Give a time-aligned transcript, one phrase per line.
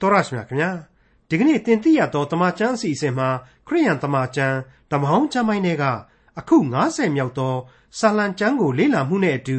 [0.00, 0.70] တော်ရရှိမြခင်ဗျာ
[1.28, 3.28] ဒီကနေ့တင်ပြရတော့တမချန်းအစီအစဉ်မှာ
[3.66, 4.56] ခရိယန်တမချန်း
[4.90, 5.84] ဓမ္မဟောင်းကျမ်းပိုင်းတွေက
[6.38, 7.54] အခု90မြောက်သော
[7.98, 9.58] ဆာလံကျမ်းကိုလေ့လာမှုနဲ့အတူ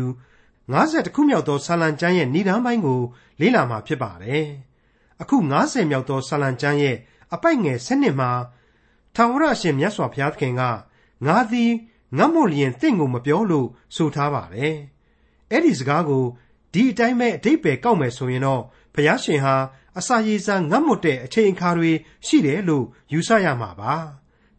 [0.58, 3.02] 90ခုမြောက်သောဆာလံကျမ်းရဲ့ဏ္ဍန်ပိုင်းကို
[3.42, 4.48] လေ့လာမှာဖြစ်ပါတယ်
[5.22, 6.98] အခု90မြောက်သောဆာလံကျမ်းရဲ့
[7.34, 8.32] အပိုက်ငယ်7မှာ
[9.16, 10.62] ထာဝရအရှင်မြတ်စွာဘုရားသခင်က
[11.26, 11.72] ငါသည်
[12.18, 14.76] ငတ်မို့လျင်တင့်ကိုမပြောလို့ဆိုထားပါတယ်
[15.52, 16.26] အဲ့ဒီစကားကို
[16.74, 18.62] ဒီအတိုင်းပဲအတိတ်ပဲကောက်မယ်ဆိုရင်တော့
[18.94, 19.56] ဘုရားရှင်ဟာ
[20.00, 21.92] အစာရေစာငတ်မွတ်တဲ့အချိန်အခါတွေ
[22.26, 23.94] ရှိတယ်လို့ယူဆရမှာပါ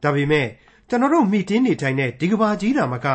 [0.03, 0.49] ဒါပေမဲ့
[0.89, 3.07] ကျွန်တော်တို့မိတင်းနေထိုင်တဲ့ဒီကဘာကြီးတာမက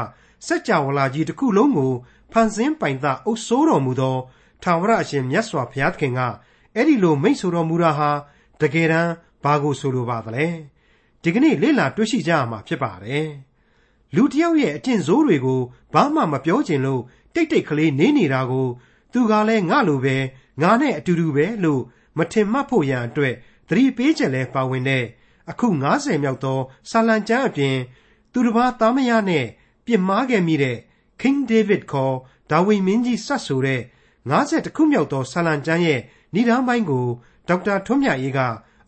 [0.47, 1.93] စัจ java လာကြီးတစ်ခုလုံးကို
[2.31, 4.17] ဖန်ဆင်းပိုင်သားအုပ်စိုးတော်မူသော
[4.63, 6.19] ထာဝရအရှင်မြတ်စွာဘုရားသခင်က
[6.75, 8.09] အဲ့ဒီလိုမိန့်ဆိုတော်မူတာဟာ
[8.61, 9.11] တကယ်တမ်း
[9.43, 10.47] ဘာကိုဆိုလိုပါသလဲ
[11.23, 13.27] ဒီကနေ့လေ့လာတွေ့ရှိကြရမှာဖြစ်ပါတယ်
[14.15, 15.61] လူတစ်ယောက်ရဲ့အကျင့်ဆိုးတွေကို
[15.93, 17.01] ဘာမှမပြောချင်လို့
[17.33, 18.67] တိတ်တိတ်ကလေးနေနေတာကို
[19.13, 20.15] သူကလည်းငါလိုပဲ
[20.61, 21.81] ငါနဲ့အတူတူပဲလို့
[22.17, 23.33] မထင်မှတ်ဖို့ရန်အတွက်
[23.69, 25.03] သတိပေးချက်လဲပါဝင်တဲ့
[25.49, 27.75] အခု90မြောက်သောဆာလံကျမ်းအပြင်
[28.31, 29.45] သူတစ်ပါးသားမယားနဲ့
[29.85, 30.77] ပြစ်မှားခဲ့မိတဲ့
[31.21, 32.15] King David ခေါ်
[32.51, 33.81] ဒါဝိမင်းကြီးစတ်ဆိုတဲ့
[34.29, 35.99] 50ခုမြောက်သောဆာလံကျမ်းရဲ့
[36.35, 37.05] ဏ္ဍန်ပိုင်းကို
[37.47, 38.39] ဒေါက်တာထွန်းမြတ်အေးက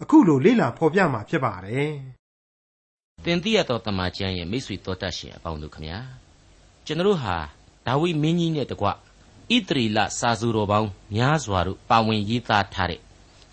[0.02, 1.94] အခုလိုလေ့လာဖော်ပြมาဖြစ်ပါတယ်။
[3.26, 5.98] တင်တိရသောတမန်ကျမ်းရဲ့မိတ်ဆွေတော်တတ်ရှင်အပေါင်းတို့ခမညာ
[6.86, 7.36] ကျွန်တော်ဟာ
[7.86, 8.92] ဒါဝိမင်းကြီးနဲ့တကွဣ
[9.68, 13.02] တရီလစာစုတော်ပေါင်းများစွာတို့ပါဝင်ရေးသားထားတဲ့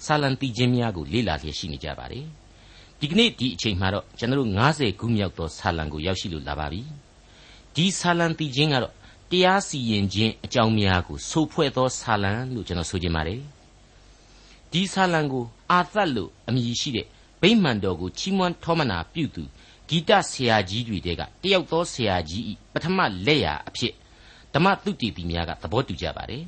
[0.07, 2.25] ဆာလံတီချင်းများကိုလေ့လာလျက်ရှိနေကြပါတယ်
[3.01, 6.83] ဒီကနေ့ဒီအချိန်မှာတော့ကျွန်တော်90ခုမြောက်သောဆာလံကိုရောက်ရှိလို့လာပါပြီ
[7.75, 8.95] ဒီဆာလံတီချင်းကတော့
[9.31, 13.41] တရားစီရင်ခြင်းအကြောင်းများကိုဆိုဖွဲ့သောဆာလံလို့ကျွန်တော်ဆိုချင်ပါတယ်
[14.73, 17.07] ဒီဆာလံကိုအာသတ်လို့အမည်ရှိတဲ့
[17.43, 19.43] ဗိမာန်တော်ကိုချီးမွမ်းထောမနာပြုသူ
[19.89, 23.93] ဂီတဆရာကြီးတွေတဲကတယောက်သောဆရာကြီးဤပထမလက်ရာအဖြစ်
[24.55, 26.43] ဓမ္မသုတေသီများကသဘောတူကြပါတယ်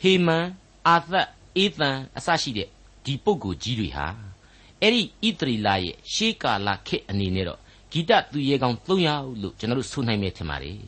[0.00, 0.46] ဟေမန်
[0.88, 2.68] အာသတ် အေသန်အစရှိတဲ့
[3.04, 4.06] ဒီပုဂ္ဂိုလ်ကြီးတွေဟာ
[4.82, 7.60] အဲ့ဒီဣသရီလာရဲ့ရှေးကာလခေတ်အနေနဲ့တော့
[7.92, 10.78] ဂီတသူရဲကောင်း300လို့ကျွန်တော်တို့ဆိုနိုင်မယ်ထင်ပါတယ်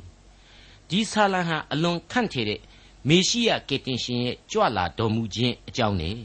[0.88, 2.60] ဒီဆာလံဟာအလွန်ခန့်ထည်တဲ့
[3.08, 6.16] မေရှိယကေတင်ရှင်ရဲ့ကြွလာတော်မူခြင်းအကြောင်းနဲ့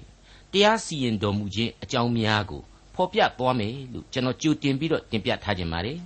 [0.52, 2.62] တရားစီရင်တော်မူခြင်းအကြောင်းများကို
[2.96, 5.98] ဖော်ပြသွားမယ်လို့ကျွန်တော်ကြိုတင်ပြီးတော့တင်ပြထားခြင်းပါတယ်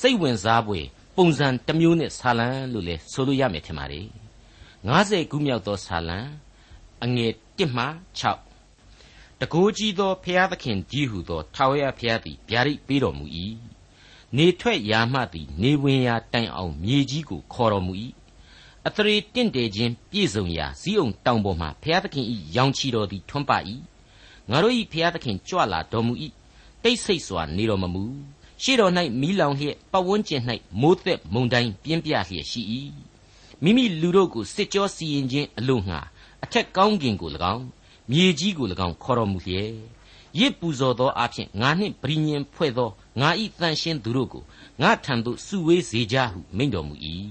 [0.00, 0.86] စိတ်ဝင်စားဖွယ်
[1.16, 4.06] ပုံစံတစ်မျိုးနဲ့ဆာလံလို့လည်းဆိုလို့ရမယ်ထင်ပါတယ်
[4.88, 6.18] 90ခုမြောက်သောဆာလံ
[7.04, 7.84] အငယ် 1မှ
[8.62, 13.26] 6တကိုးကြီးသောဖျားသခင်ကြီးဟုသောထာဝရဘုရားသည်ဗျာဒိတ်ပေးတော်မူ၏
[14.36, 17.92] နေထွက်ရာမှသည် နေဝင်ရာတိုင်အောင်မြေကြီးကိုခေါ်တော်မူ၏
[18.86, 23.52] အသရေတင့်တယ်ခြင်းပြည့်စုံရာဇီးအောင်တောင်ပေါ်မှဘုရားသခင်၏ရောင်ချီတော်သည်ထွန်းပ၏
[24.50, 26.12] ငါတို့၏ဘုရားသခင်ကြွလာတော်မူ၏
[26.82, 28.04] တိတ်ဆိတ်စွာနေတော်မမူ
[28.62, 30.42] ရှေ့တော်၌မီးလောင်လျက်ပဝန်းကျင်၌
[30.80, 32.62] မိုးသက်မုန်တိုင်းပြင်းပြလျက်ရှိ၏
[33.62, 36.00] မိမိလူတို့ကိုစစ်ကြောစီရင်ခြင်းအလို့ငှာ
[36.44, 37.64] အထက်ကောင်းကင်ကို၎င်း
[38.10, 39.70] မြေကြီးကို၎င်းခေါ်တော်မူလျက်
[40.38, 44.42] ရစ်ပူဇော်သောအဖြစ်ငါနှင့်ပရိညင်ဖွဲ့သောငါဤတန်ရှင်းသူတို့ကို
[44.82, 46.94] ငါထံသို့စုဝေးစေကြဟုမိန့်တော်မူ၏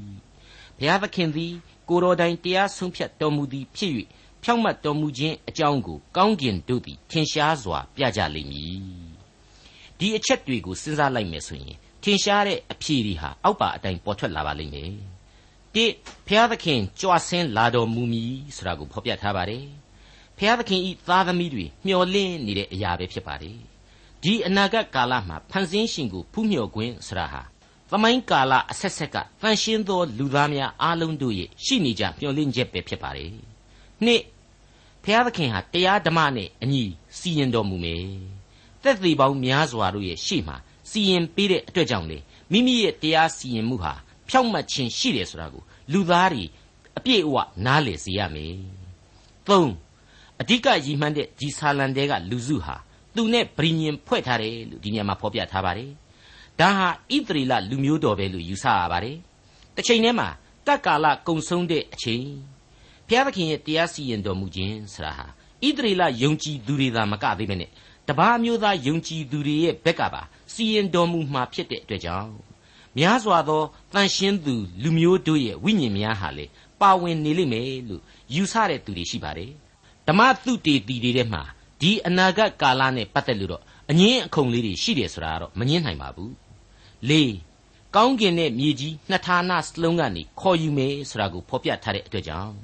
[0.78, 1.54] ဘုရားသခင်သည်
[1.90, 3.92] ကိုတော်တိုင်တရားဆုံးဖြတ်တော်မူသည်ဖြစ်၍
[4.44, 8.80] ဖြောင့်မတ်တော်မူခြင်းအကြောင်းကိုကောင်းကင်တို့သည်ထင်ရှားစွာပြကြလိမ့်မည်
[10.00, 14.92] ဒီအချက်တွေကိုစဉ်းစားလိုက်မယ်ဆိုရင်ထင်ရှားတဲ့အဖြေတွေဟာအောက်ပါအတိုင်းပေါ်ထွက်လာပါလိမ့်မယ်
[15.76, 15.86] တိ
[16.28, 19.66] ဖျားသခင်ကြွဆင်းလာတော်မူမည်ဆိုတာကိုဖော်ပြထားပါတယ်
[20.38, 23.58] ဖျားသခင်ဤသားသမီးတွေမျှော်လင့်နေတဲ့အရာပဲဖြစ်ပါတယ်
[24.24, 27.42] ဒီအနာဂတ်ကာလမှာဖန်ဆင်းရှင်ကိုဖူးမြော်ခွင့်ဆိုတာဟာ
[27.90, 33.32] သမိုင်းကာလအဆက်ဆက်ကတန်ရှင်းသောလူသားများအားလုံးတို့ရဲ့ရှိနေကြမျှော်လင့်ချက်ပဲဖြစ်ပါတယ်
[34.06, 34.22] နှစ်
[35.04, 36.84] ဖျားသခင်ဟာတရားဓမ္မနဲ့အညီ
[37.18, 38.06] စီရင်တော်မူမယ်
[38.84, 40.58] သက်သေပေါင်းများစွာတို့ရဲ့ရှေ့မှာ
[40.90, 42.18] စီရင်ပေးတဲ့အတွက်ကြောင့်လေ
[42.52, 43.94] မိမိရဲ့တရားစီရင်မှုဟာ
[44.30, 46.44] ဖြောင့်မတ်ခြင်းရှိတယ်ဆိုတာကိုလူသားတွေ
[46.98, 48.54] အပြည့်အဝနားလည်စေရမယ်။
[49.48, 49.52] ၃
[50.42, 52.76] အဓိကရည်မှန်းတဲ့ဒီဆာလန်တဲကလူစုဟာ
[53.16, 55.90] သူနဲ့ဗြိညင်ဖွဲ့ထားတယ်လို့ဒီနေရာမှာဖော်ပြထားပါတယ်။
[56.60, 59.18] ဒါဟာဣသရေလလူမျိုးတော်ပဲလို့ယူဆရပါတယ်။
[59.76, 60.30] တစ်ချိန်တည်းမှာ
[60.68, 62.26] တက္ကာလကုံဆုံးတဲ့အချိန်
[63.08, 65.26] ဘုရားသခင်ရဲ့တရားစီရင်တော်မူခြင်းဆိုတာဟာ
[65.66, 67.70] ဣသရေလယုံကြည်သူတွေသာမကသေးပဲနဲ့
[68.08, 70.22] တပါးမျိုးသားယုံကြည်သူတွေရဲ့ဘက်ကပါ
[70.54, 72.32] စီရင်တော်မူမှာဖြစ်တဲ့အတွက်ကြောင့်
[72.98, 73.64] များစွာသော
[73.94, 76.46] တန်ရှင်းသူလူမျိုးတို့ရဲ့ဝိညာဉ်များဟာလေ
[76.82, 78.02] ပါဝင်နေလိမ့်မယ်လို့
[78.34, 79.52] ယူဆတဲ့သူတွေရှိပါတယ်
[80.08, 81.42] ဓမ္မသုတေတီတွေထဲမှာ
[81.82, 86.34] ဒီအနာဂတ်ကာလနဲ့ပတ်သက်လို့တော့အငင်းအခုံလေးတွေရှိတယ်ဆိုတာကတော့မငင်းနိုင်ပါဘူး
[87.10, 87.34] လေး
[87.96, 92.56] ကောင်းကင်နဲ့မြေကြီးနှစ်ဌာနစလုံးကနေခေါ်ယူမယ်ဆိုတာကိုဖော်ပြထားတဲ့အတွက်ကြောင့်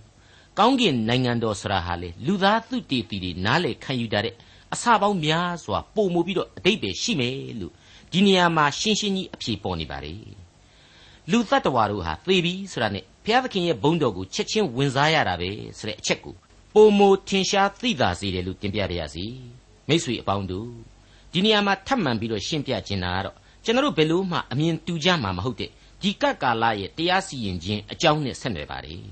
[0.60, 4.36] ကောင်းကင်နိုင်ငံတော်ဆိုတာဟာလေလူသားသုတေတီတွေနားလေခံယူတာတဲ့
[4.74, 7.74] အစပေါင်းများစွာပုံမှုပြီးတော့အတိတ်ပဲရှိမယ်လို့
[8.11, 10.13] ဒီနေရာမှာရှင်းရှင်းကြီးအဖြေပေါ်နေပါလေ
[11.31, 16.35] လူတ attva တို့ဟာသေပြီဆိုတာနဲ့ဘုရားသခင်ရဲ့ဘုန်းတော်ကိုချက်ချင်းဝင်စားရတာပဲဆိုတဲ့အချက်ကို
[16.75, 19.25] ပုံမထင်ရှားသိသာစေတယ်လို့တင်ပြပါရစေ
[19.87, 20.69] မိတ်ဆွေအပေါင်းတို့
[21.33, 25.69] ဒီနေရာမှာထပ်မံပြီးတော့ရှင်းပြခြင်းတာကတော့ကျွန်တော်တို့ဘယ်လို့မှအမြင်တူကြမှာမဟုတ်တဲ့
[26.01, 29.03] ဒီကပ်ကာလရဲ့တရားစီရင်ခြင်းအကြောင်းနဲ့ဆက်နွယ်ပါတယ်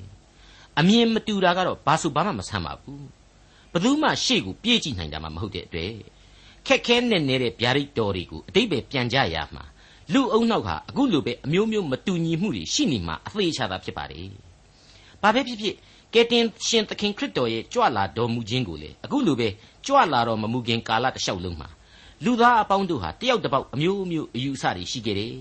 [0.80, 3.06] အမြင်မတူတာကတော့ဘာဆိုဘာမှမဆမ်းပါဘူး
[3.72, 5.94] ဘယ်သူမှရှေ့ကိုပြေးကြည့်နိုင်တာမှမဟုတ်တဲ့အတွက်
[6.68, 9.64] ခက်ခဲနဲ့နေတဲ့ဗျာဒိတ်တော်တွေကိုအတိတ်ပဲပြန်ကြရမှာ
[10.14, 14.28] လူအုံနောက်ကအခုလိုပဲအမျိုးမျိုးမတူညီမှုတွေရှိနေမှာအသေးချတာဖြစ်ပါတယ်
[15.22, 15.76] ဘာပဲဖြစ်ဖြစ်
[16.14, 19.48] ကယ်တင်ရှင်သခင်ခရစ်တော်ရဲ့ကြွလာတော်မူခြင်းကိုလေအခုလိုပဲ
[19.86, 21.70] ကြွလာတော်မမူခင်ကာလတစ်လျှောက်လုံးမှာ
[22.24, 25.34] လူသားအပေါင်းတို့ဟာတယောက်တစ်ပေါက်အမျိုးမျိုးအယူအဆတွေရှိခဲ့တယ်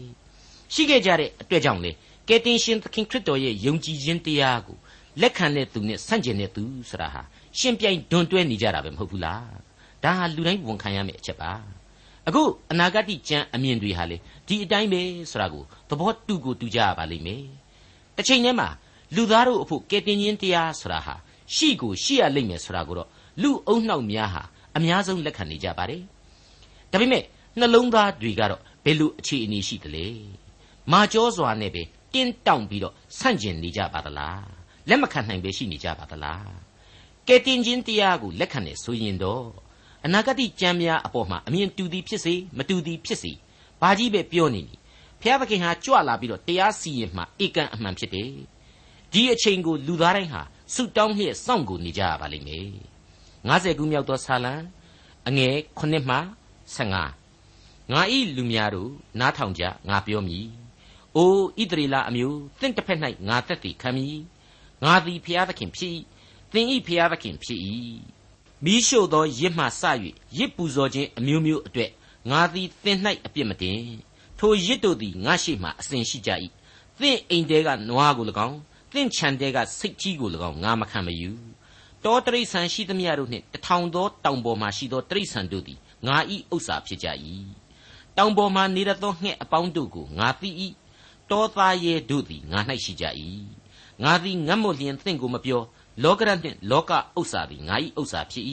[0.75, 1.91] ရှိခဲ့ကြတဲ့အတွက်ကြောင့်လေ
[2.29, 4.76] ကယ်တင်ရှင်သခင်ခရစ်တော်ရဲ့ယုံကြည်ခြင်းတရားကို
[5.20, 7.23] လက်ခံတဲ့သူနဲ့ဆန့်ကျင်တဲ့သူဆိုတာဟာ
[7.59, 9.68] ရှင်ပြိုင်ဒွန်တွဲနေကြတာပဲမဟုတ်ဘူးလား
[10.05, 11.53] ဒါဟာလူတိုင်းဝန်ခံရမယ့်အချက်ပါ
[12.29, 12.43] အခု
[12.73, 14.17] အနာဂတ်ကြံအမြင်တွေဟာလေ
[14.49, 17.45] ဒီအတိုင်းပဲဆိုတာကိုသဘောတူကိုတူကြရပါလိမ့်မယ်
[18.17, 18.69] တစ်ချိန်တည်းမှာ
[19.15, 21.15] လူသားတို့အဖို့ကယ်တင်ခြင်းတရားဆိုတာဟာ
[21.55, 23.09] ရှိကိုရှိရလိမ့်မယ်ဆိုတာကိုတော့
[23.43, 24.43] လူအုံနှောက်များဟာ
[24.77, 26.03] အများဆုံးလက်ခံနေကြပါတယ်
[26.93, 27.23] ဒါပေမဲ့
[27.59, 30.06] နှလုံးသားတွေကတော့ဘယ်လိုအခြေအနေရှိသလဲ
[30.93, 31.83] မာကျောစွာနဲ့ပဲ
[32.15, 34.47] တင်းတောင့်ပြီးတော့ဆန့်ကျင်နေကြပါသလား
[34.89, 36.51] လက်မခံနိုင်ပဲရှိနေကြပါသလား
[37.29, 39.47] ကယ်တင်ခြင်းတရားကိုလက်ခံနေဆိုရင်တော့
[40.08, 43.32] အနာဂတ်ကြံများအပေါ်မှာအမြင်တူသည်ဖြစ်စေမတူသည်ဖြစ်စေ
[43.81, 44.75] ဘာကြီးပဲပြောနေနီ
[45.20, 48.32] ဖျားသခင်ဟာကြွလာပြီးတော့တရားစီရင်မှဧကန်အမှန်ဖြစ်တယ်
[49.12, 50.43] ဒီအချိန်ကိုလူသားတိုင်းဟာ
[50.75, 52.69] ဆုတောင်းလျက်စောင့်ကိုနေကြရပါလိမ့်မယ်
[53.49, 54.55] 90ခုမြောက်သောဆာလံ
[55.28, 56.16] အငယ်9မှ
[56.76, 58.90] 15ငါဤလူများတို့
[59.20, 60.46] နားထောင်ကြငါပြောမည်
[61.16, 64.16] အိုဣသရေလအမျိုးသင်တစ်ဖက်၌ငါသက်တည်ခံမည်
[64.84, 65.93] ငါသည်ဖျားသခင်ဖြစ်၏
[66.52, 67.60] သင်ဤဖျားသခင်ဖြစ်၏
[68.64, 69.82] မိရှို့သောရစ်မှစ၍
[70.38, 71.90] ရစ်ပူဇော်ခြင်းအမျိုးမျိုးအတွေ့
[72.31, 73.81] ငါသည်သင်၌အပြစ်မတင်
[74.38, 76.31] ထိုရစ်တို့သည်ငါရှိမှအစဉ်ရှိကြ၏
[77.00, 78.58] သင်အိမ်တဲကနွားကို၎င်း
[78.93, 81.31] သင်ခြံတဲကစိတ်ကြီးကို၎င်းငါမခံမယူ
[82.05, 87.08] တောတရိษံရှိသမျှတို့နှင့်တထောင်သောတောင်ပေါ်မှရှိသောတရိษံတို့သည်ငါဤဥစ္စာဖြစ်ကြ၏
[88.16, 90.50] တောင်ပေါ်မှနေရသောငှက်အပေါင်းတို့ကိုငါသိ၏
[91.31, 93.05] တောသားရဲ့တို့သည်ငါ၌ရှိကြ၏
[94.05, 95.62] ငါသည်ငတ်မွလျင်သင်ကိုမပြော
[96.03, 98.47] လောကရနှင့်လောကဥစ္စာသည်ငါ၏ဥစ္စာဖြစ်၏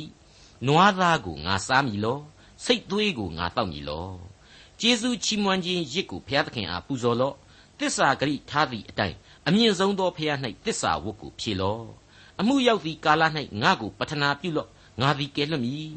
[0.67, 2.19] နွားသားကိုငါစားမည်လော
[2.65, 4.07] စိတ်သွေးကိုငါတောက်မည်လော
[4.79, 7.35] ကျေးဇူးချီးမွမ်းခြင်းရစ်ကိုဘုရားသခင်အားပူဇော်လော့
[7.79, 11.85] တစ္ဆာဂရိထားသည့်အတိုင်းအမြင့်ဆုံးသောဖျား၌တစ္ဆာဝတ်ကိုဖြေလော့
[12.39, 13.23] အမှုရောက်သည့်ကာလ၌
[13.61, 14.69] ငါကိုပတနာပြုလော့
[15.01, 15.89] ငါသည်ကယ်လွတ်မည်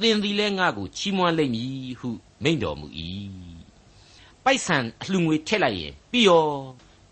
[0.00, 2.10] သင်သည်လည်းငါကိုချီးမွမ်းလိမ့်မည်ဟု
[2.42, 2.86] မိန့်တော်မူ၏
[4.44, 6.46] ပိုက်ဆံအလှငွေထည့်လိုက်ရင်ပြီးရော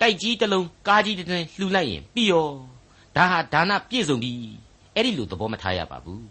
[0.01, 2.49] တိုက်ကြီးတစ်လုံးကားကြီးတစ်တွင်လှူလိုက်ရင်ပြီးရော
[3.17, 4.33] ဒါဟာဒါနပြည့်စုံပြီ
[4.95, 6.25] အဲ့ဒီလိုသဘောမထားရပါဘူး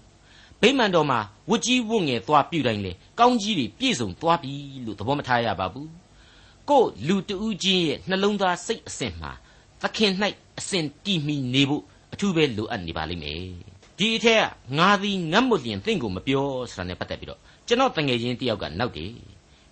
[0.61, 4.53] ဗိမာန်တော်မှာဝတ်ကြီးဝတ်ငယ်သွားပြူတိုင်းလေကောင်းကြီးတွေပြည့်စုံသွားပြီ
[4.85, 5.89] လို့သဘောမထားရပါဘူး
[6.69, 9.31] ကို့လူတူးချင်းရဲ့နှလုံးသားစိတ်အစဉ်မှာ
[9.81, 10.11] သခင်၌
[10.59, 11.83] အစဉ်တည်မီနေဖို့
[12.13, 13.41] အထူးပဲလိုအပ်နေပါလိမ့်မယ်
[13.97, 14.43] ဒီအထက်က
[14.77, 19.11] ငါသည်ငတ်မွလျင်သင်ကိုမပြောဆိုတာနဲ့ပတ်သက်ပြီးတော့ကျွန်တော်တငယ်ချင်းတယောက်ကနောက်တယ်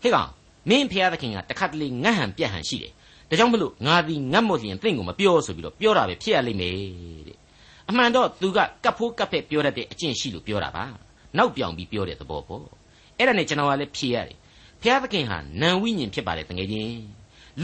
[0.01, 0.29] ဟေ့ကောင်
[0.69, 2.93] မင်းဖျားသခင်ကတခါတလေငတ်ဟန်ပြက်ဟန်ရှိတယ်
[3.33, 6.75] ဒါကြောင့်မလို့ငါသည်ငတ်မွလျင်သင်ကိုမပြောဆိုပြီးတော့ပြောတာပဲဖြစ်ရလိမ့်မယ်
[7.27, 7.37] တဲ့
[7.89, 10.85] အမှန်တော့သူကကပ်ဖိုးကပ်ဖက်ပြောတတ်တဲ့အကျင့်ရှိလို့ပြောတာပါ
[11.37, 12.65] နောက်ပြောင်ပြီးပြောတဲ့သဘောပေါ့
[13.17, 14.37] အဲ့ဒါနဲ့ကျွန်တော်ကလည်းဖြေရတယ်
[14.81, 17.01] ဖျားသခင်ဟာနံဝိညာဉ်ဖြစ်ပါတယ်တကယ်ချင်း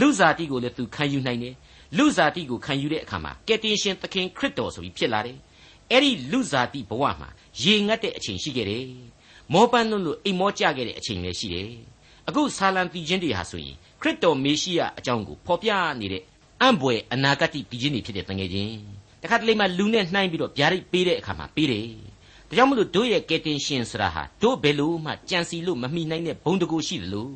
[0.00, 1.54] လူစားတိကိုလည်းသူခံယူနိုင်တယ်
[1.98, 5.36] လူစားတိကိုခံယူတဲ့အခါမှာကယ်တင်ရှင်သခင်ခရစ်တော်ဆိုပြီးဖြစ်လာတယ်
[5.90, 7.28] အဲ့ဒီလူစားတိဘဝမှာ
[7.62, 8.86] ရေငတ်တဲ့အချိန်ရှိခဲ့တယ်
[9.52, 11.70] မောပန်းလွန်းလို့အိမ်မောကျခဲ့တဲ့အချိန်လည်းရှိတယ်
[12.28, 16.22] အခုဆာလံတီချင်းတွေဟာဆိုရင် ခရစ်တော်မေရှိယအကြောင်းကိုဖော်ပြနေတဲ့
[16.60, 18.78] အံ့ဘွယ်အနာဂတ်တီချင်းတွေဖြစ်တဲ့တကယ်ချင်း
[19.22, 21.86] တခါတလေမှလူနဲ့နှိုင်းပြီးတော့ဗျာဒိတ်ပေးတဲ့အခါမှာပေးတယ်
[22.48, 27.32] ဒါကြောင့်မလို့တို့ရဲ့ကယ်တင်ရှင်ဆိုတာဟာတို့ဘယ်လို့မှကြံစီလို့မမိနိုင်တဲ့ဘုံတကူရှိတယ်လို့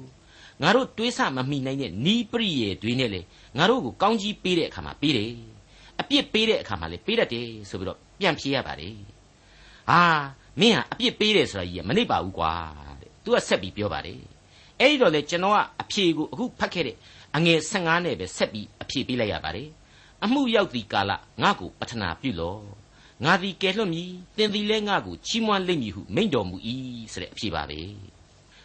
[0.62, 3.20] ငါတို့တွေးဆမမိနိုင်တဲ့နီးပရိယေတွေနဲ့လေ
[3.58, 5.30] ငါတို့ကိုကောင်းကြီးပေးတဲ့အခါမှာပေးတယ်
[6.00, 8.94] အပြစ်ပေးတဲ့အခါမှာလေပေးတတ်တယ်ဆိုပြီးတော့ပြန်ဖြေရပါတယ်
[9.90, 10.00] ဟာ
[10.60, 12.52] မင်းဟာအပြစ်ပေးတယ်ဆိုတာကြီးကမနှိပ်ပါဘူးကွာ
[13.00, 14.33] တဲ့သူကဆက်ပြီးပြောပါတယ်
[14.84, 16.96] အဲ့ဒီတော့လေကျွန်တော်ကအဖြေကိုအခုဖတ်ခဲ့တဲ့
[17.36, 19.68] အငယ်15နဲ့ပဲဆက်ပြီးအဖြေပေးလိုက်ရပါတယ်
[20.24, 21.12] အမှုရောက်သည့်ကာလ
[21.42, 22.60] ငါ့ကိုပထနာပြုလော့
[23.24, 26.56] ငါသည်ကယ်လွတ်မည်သင်သည်လည်းငါ့ကိုချီးမွမ်းလိမ့်မည်ဟုမိန့်တော်မူ၏
[27.12, 27.80] ဆိုတဲ့အဖြေပါပဲ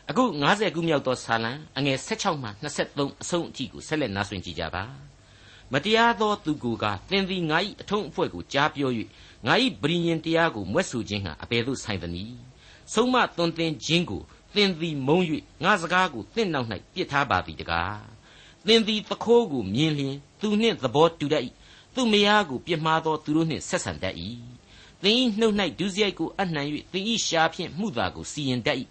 [0.09, 4.83] အခု90ခုမြောက်သောဆာလံအငယ်16မှ23အဆုံးအထိကိုဆက်လက်နားဆွင့်ကြည့်ကြပါ
[5.73, 8.91] မတရားသောသူကိုကသင်သည်ငါ၏အထုံးအဖွဲ့ကိုကြားပြော၍
[9.45, 12.37] ငါ၏ဗြိညင်တရားကိုမွဲ့ဆိုခြင်းဟာအဘယ်သို့ဆိုင်သနည်း
[12.93, 14.21] ဆုံးမသွန်သင်ခြင်းကို
[14.55, 15.19] သင်သည်မုံ၍
[15.63, 17.99] ငါစကားကိုသင်နောက်၌ပြစ်ထားပါသည်တကား
[18.67, 21.43] သင်သည်သခိုးကိုမြင်လျင်သူနှင့်သဘောတူတတ်၏
[21.95, 24.15] သူမယားကိုပြစ်မှားသောသူတို့နှင့်ဆက်ဆံတတ်၏
[25.03, 28.77] သင်၏နှုတ်၌ဒုစရိုက်ကိုအနှံ၍သင်၏ရှားဖြင့်မှုသာကိုစီရင်တတ်၏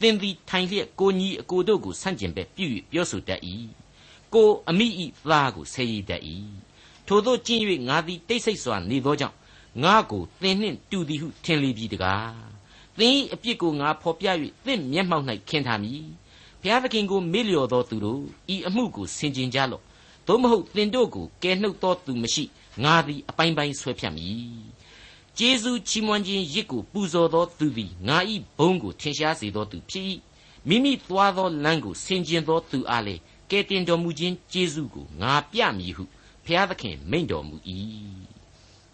[0.00, 3.40] သင်သည်ထိုင်လျက်ကိုညီအကိုတို့ကိုဆန့်ကျင်ပဲပြု၍ပြောဆိုတတ်၏
[4.34, 6.22] ကိုအမိဤသားကိုဆဲရည်တတ်၏
[7.06, 9.36] ထို့သောကျင့်၍ငါသည်တိတ်ဆိတ်စွာနေသောကြောင့်
[9.82, 12.53] ငါကိုသင်နှင့်တူသည်ဟုထင်လေပြီတကား
[12.98, 14.26] သင်၏အပြစ်ကိုငါဖော်ပြ၍
[14.64, 16.02] သင်မျက်မှောက်၌ခင်းထားမည်
[16.60, 18.22] ဘုရားသခင်ကိုမေ့လျော်သောသူတို့
[18.54, 19.82] ဤအမှုကိုဆင်ခြင်ကြလော့
[20.26, 22.44] သို့မဟုတ်သင်တို့ကိုကယ်နှုတ်သောသူမရှိ
[22.84, 24.74] ငါသည်အပိုင်းပိုင်းဆွဲဖြတ်မည်
[25.38, 28.18] ကျေးဇူးချီးမွမ်းခြင်းရစ်ကိုပူဇော်သောသူသည်ငါ၏
[28.58, 30.06] ဘုန်းကိုထင်ရှားစေသောသူဖြစ်၏
[30.68, 33.20] မိမိသွားသောလမ်းကိုဆင်ခြင်သောသူအားလည်း
[33.50, 36.04] ကယ်တင်တော်မူခြင်းကျေးဇူးကိုငါပြမည်ဟု
[36.44, 37.56] ဘုရားသခင်မိန့်တော်မူ၏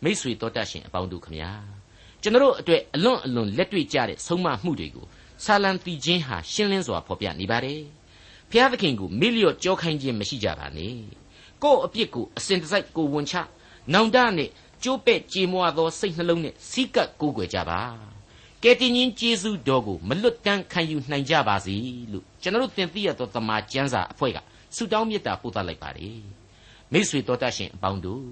[0.03, 1.80] မိษွေတော်တတ်ရှင်အပေါင်းတို့ခမညာ
[2.23, 5.07] ကျွန်တော်အတွက်အလွန်အလွန်လက်တွေ့ကြတဲ့ဆုံးမမှုတွေကို
[5.45, 7.81] ဆာလံတီချင်းဟာရှင်းလင်းစွာဖော်ပြနေပါတယ်
[8.51, 10.95] ဘုရားသခင်ကိုမေ့လျော့ကြောခိုင်းခြင်းမရှိကြပါနဲ့
[11.63, 13.35] ကိုယ့်အပြစ်ကိုအစဉ်တစိုက်ကိုဝန်ချ
[13.93, 14.51] နောင်တနဲ့
[14.83, 17.81] ကျိုးပဲ့ကြေမွသောစိတ်နှလုံးနဲ့စီးကပ်ကိုးကွယ်ကြပါ
[18.63, 21.75] ကယ်တင်ရှင်ယေရှုတော်ကိုမလွတ်တမ်းခံယူနိုင်ကြပါစေ
[22.13, 24.39] လို့ကျွန်တော်တို့သင်သိရသောတမန်ကျမ်းစာအဖွဲ့က
[24.77, 26.21] ဆုတောင်းမေတ္တာပို့သလိုက်ပါတယ်
[26.93, 28.25] မိတ်ဆွေတော်တတ်ရှင်အပေါင်းတို့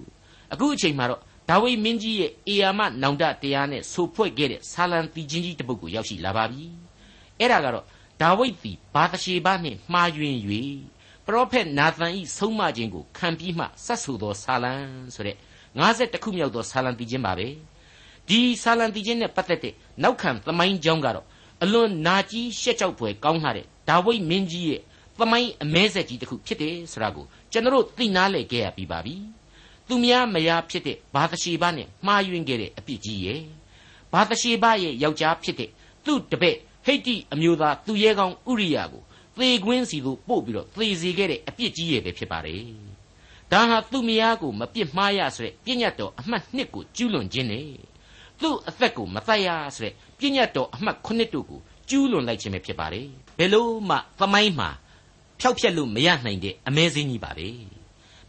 [0.53, 6.65] အခုအချိန်မှာတော့ ဒါဝိမင်းကြီးရဲ့အေယာမနောင်တတရားနဲ့ဆိုဖွဲ့ခဲ့တဲ့ဆာလံတီချင်းကြီးတစ်ပုဒ်ကိုရောက်ရှိလာပါပြီ
[7.39, 7.85] အဲ့ဒါကတော့
[8.23, 10.39] ဒါဝိဒ်သည်ဘာသရှေဘနှင့်မှားယွင်း၍
[11.27, 14.73] ပရောဖက်နာသန်ဤဆုံးမခြင်းကိုခံပြီးမှဆက်ဆူသောဆာလံ
[15.15, 15.37] ဆိုတဲ့
[15.79, 17.49] 50ခုမြောက်သောဆာလံတီချင်းပါပဲ
[18.29, 21.27] ဒီဆာလံတီချင်းနဲ့ပတ်သက်တဲ့နောက်ခံသမိုင်းကြောင်းကတော့
[21.63, 24.81] အလွန်နာကြီးရှက်ကြောက်ဖွယ်ကောင်းလာတဲ့ဒါဝိဒ်မင်းကြီးရဲ့
[25.19, 29.15] သမိုင်းအမဲဆက်ကြီးတစ်ခုဖြစ်တယ်ဆိုတာကိုကျွန်တော်သိနာလေခဲ့ရပြီးပါပြီ
[29.89, 33.41] သူများမယားဖြစ်တဲ့ဘာသရှိဘနဲ့မှားယွင်းခဲ့တဲ့အပြစ်ကြီးရဲ့
[34.13, 35.71] ဘာသရှိဘရဲ့ယောက်ျားဖြစ်တဲ့
[36.05, 39.03] သူ့တပည့်ဟိတ်တိအမျိုးသားသူရဲကောင်းဥရိယကို
[39.39, 42.63] သေခွင်းစီသို့ပို့ပြီးတော့သေစေခဲ့တဲ့အပြစ်ကြီးရဲ့ပဲဖြစ်ပါတယ်
[43.53, 47.67] ဒါဟာသူ့မယားကိုမပြစ်မှားရဆိုတဲ့ပြည့်ညတ်တော်အမှတ်1ကိုကျူးလွန်ခြင်းနဲ့
[48.41, 54.71] သူ့အသက်ကိုမတတ်ရဆိုတဲ့ပြည့်ညတ်တော်အမှတ်9တို့ကိုကျူးလွန်လိုက်ခြင်းပဲဖြစ်ပါတယ်ဘယ်လို့မှသမိုင်းမှာ
[55.41, 57.49] ဖျောက်ဖျက်လို့မရနိုင်တဲ့အမဲစင်းကြီးပါပဲ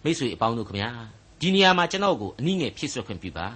[0.03, 0.89] မိတ်ဆွေအပေါင်းတို့ခမညာ
[1.41, 3.47] ဒီနေရာမှာကျွန်တော်ကိုအနည်းငယ်ဖြစ်ဆွခွင့်ပြုပါ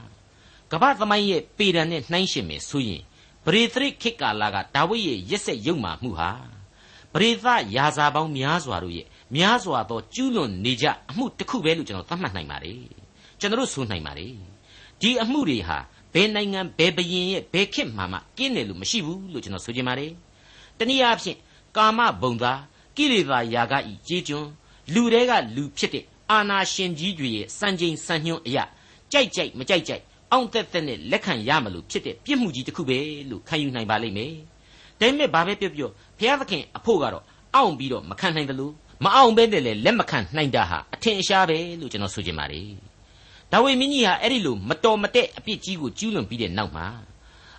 [0.72, 3.02] ကမ္ဘာသမိုင်းရဲ့ပေဒံနဲ့နှိုင်းရှင်မယ်ဆိုရင်
[3.46, 6.30] ပရိသရစ်ခေတ်ကာလကဒါဝိဒ်ရဲ့ရက်ဆက်ရုပ်မာမှုဟာ
[7.14, 12.80] ပရိသရာဇာပေါင်းများစွာတို့ရဲ့များစွာသောကျူးလွန်နေကြအမှုတစ်ခုပဲလို့ကျွန်တော်သတ်မှတ်နိုင်ပါတယ်
[13.40, 14.34] ကျွန်တော်ဆိုနိုင်ပါတယ်
[15.02, 15.78] ဒီအမှုတွေဟာ
[16.14, 20.12] ဘယ်နိုင်ငံဘယ်ဘရင်ရဲ့ဘယ်ခေတ်မှမှကင်းတယ်လို့မရှိဘူးလို့ကျွန်တော်ဆိုချင်ပါတယ်
[20.80, 21.38] တနည်းအားဖြင့်
[21.78, 22.54] ကာမဘုံသာ
[22.98, 24.50] ကိလေသာယာကဤကြေးကျွန်း
[24.94, 28.64] လူတွေကလူဖြစ်တဲ့ အာနာရှင်ကြီးတွေရဲ့စံချိန်စံညွှန်းအရာ
[29.12, 33.00] ကြိုက်ကြိုက်မကြိုက်ကြိုက်အောင်သက်သက်နဲ့လက်ခံရမလို့ဖြစ်တဲ့ပြစ်မှုကြီးတစ်ခုပဲ
[33.30, 34.34] လို့ခံယူနိုင်ပါလိမ့်မယ်။
[35.00, 35.90] ဒါပေမဲ့ဘာပဲပြောပြော
[36.20, 37.24] ဘုရားသခင်အဖို့ကတော့
[37.56, 42.68] အောင်ပြီးတော့မခံနိုင်တယ်လို့မအောင်ပဲနဲ့လည်းလက်မခံနိုင်တာဟာအထင်ရှားပဲလို့ကျွန်တော်ဆိုချင်ပါတယ်။
[43.52, 46.86] ဒါဝိမင်းကြီးဟာအဲ့ဒီလိုမတော်မတဲ့အပြစ်ကြီးကိုကျူးလွန်ပြီးတဲ့နောက်မှာ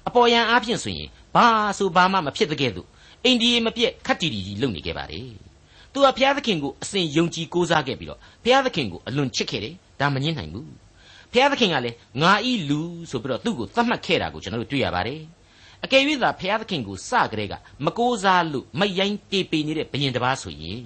[0.06, 1.47] အပေါ်ယံအားဖြင့်ဆိုရင်ဘာ
[1.78, 2.88] ဆိုဘာမှမဖြစ်တဲ့ကဲ့သို့
[3.25, 5.28] အိန္ဒိယမပြက်ခတ်တီတီကြီးလုပ်နေခဲ့ပါတယ်။
[5.94, 10.68] သူဟာဘုရားသခင်ကိုအစဉ်ယုံကြည်ကိုးစားခဲ့ပြီးတော့ဘုရားသခင်ကိုအလွန်ချစ်ခဲ့တယ်ဒါမငင်းနိုင်ဘူး
[11.32, 15.20] ဘုရားသခင်ကလည်းငါဤလူဆိုပြီးတော့သူ့ကိုသတ်မှတ်ခဲ့တာကိုကျွန်တော်တို့တွေ့ရပါတယ်
[15.84, 20.82] အကယ်၍သာဘုရားသခင်ကိုစကြတဲ့ကမကိုးစားလို့မယိုင်းတေပေနေတဲ့ဘယင်တစ်ပါးဆိုရင်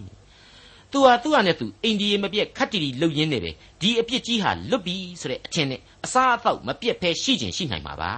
[0.93, 3.51] သူဟာသူ့ဟာနဲ့သူအိန္ဒိယမပြက်ခတ်တီတီလှုပ်ရင်းနေပဲ
[3.81, 8.13] ဒီအပြစ်ကြီးဟာလွတ်ပြီဆိုတဲ့အထင်နဲ့အစားအသောက်မပြက်ဖဲရှိခြင်းရှိနိုင်မှာပါ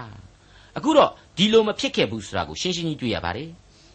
[0.77, 3.49] အခုတော့ဒီလိုမဖြစ်ခဲ့ဘူးဆိုတာကိုရှင်းရှင်းကြီးတွေ့ရပါတယ်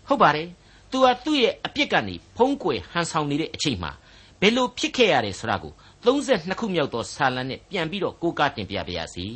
[0.08, 0.48] ဟုတ်ပါတယ်
[0.90, 3.92] သူဟာသူ့ရဲ့အပြစ်ကနေဖုံးကွယ်ဟန်ဆောင်နေတဲ့အချိန်မှာ
[4.40, 5.72] ဘယ်လိုဖြစ်ခဲ့ရတယ်ဆိုတာကို
[6.04, 9.26] 32ခုမြောက်သောဆာလံနဲ့ပြန်ပြီးတော့ကိုးကားတင်ပြပါရစေ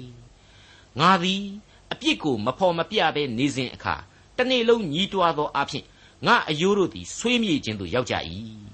[1.01, 1.43] ငါသည်
[1.93, 3.95] အပြစ်ကိုမဖော်မပြဘဲနေစဉ်အခါ
[4.37, 5.85] တနေ့လုံးညီးတွားသောအဖြစ်
[6.27, 8.15] ငါအယိုးတို့သည်ဆွေးမြေ့ခြင်းသို့ရောက်ကြ၏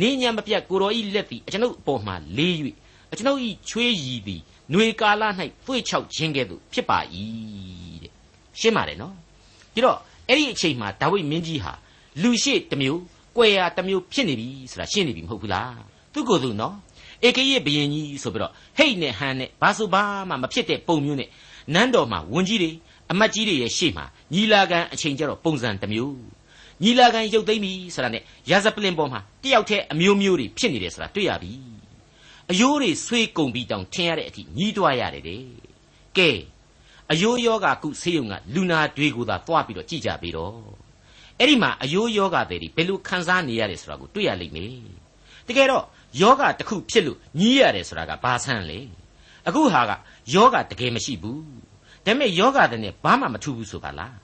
[0.00, 2.54] နေညံမပြတ်ကိုတော်ဤလက်သည်အကျွန်ုပ်အပေါ်မှလေး၍
[3.12, 4.40] အကျွန်ုပ်ဤချွေးရည်သည်
[4.72, 5.22] ຫນွေကာလ၌
[5.64, 6.98] ဖွေ့ချောက်ခြင်းကဲ့သို့ဖြစ်ပါ၏
[8.02, 8.12] တဲ့
[8.60, 9.14] ရှင်းပါတယ်နော်
[9.72, 9.98] ပြီးတော့
[10.28, 11.72] အဲ့ဒီအချိန်မှာဒါဝိဒ်မင်းကြီးဟာ
[12.22, 13.00] လူရှိတစ်မျိုး
[13.36, 15.80] ကွယ်ရာတစ်မျိုးဖြစ်နေပြီဆိုတာရှင်းနေပြီမဟုတ်ဘူးလား
[16.12, 16.74] သူကိုယ်သူနော်
[17.26, 21.28] ဧကရေဘယင်ကြီးဆိုပြီးတော့ဟိတ်နဲ့ဟန်နဲ့ဘာဆိုဘာမှမဖြစ်တဲ့ပုံမျိုးနဲ့
[21.74, 22.70] နန်းတော်မှာဝန်ကြီးတွေ
[23.10, 26.16] အမတ်ကြီးတွေရဲ့ရှေ့မှာညီလာခံအချိန်ကျတော့ပုံစံတစ်မျိုး
[26.82, 31.52] ညီလာခံရုပ်သိမ်းပြီဆိုတာနဲ့ရာဇပလင်ပေါ်မှာတယောက်တည်းအမျိုးမျိုးတွေဖြစ်နေတယ်ဆိုတာတွေ့ရပြီ
[32.50, 35.42] အယိုးတွေဆွေးကုန်ပြီးတောင်ထင်ရတဲ့အထိညီးတွားရတယ်တဲ့
[36.16, 36.30] ကဲ
[37.12, 40.89] အယိုးယောဂကုဆေးရုံကလူနာတွေကိုသာတွားပြီးတော့ကြည့်ကြပြီတော့
[41.40, 44.74] အဲ့ဒီမှာအယိုးယောဂတွေဘယ်လိုခံစားနေရတယ်ဆိုတာကိုတွေ့ရလိမ့်မယ်
[45.48, 45.84] တကယ်တော့
[46.20, 48.78] ယောဂတစ်ခုဖြစ်လို့ညီးရတယ်ဆိုတာကဘာဆန်းလဲ
[49.46, 49.92] အခုဟာက
[50.34, 51.42] ယောဂတကယ်မရှိဘူး
[52.04, 54.16] ဒါပေမဲ့ယောဂတဲ့နဲ့ဘာမှမထူးဘူးဆိုပါလား